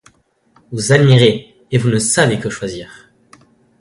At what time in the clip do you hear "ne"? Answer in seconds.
1.91-1.99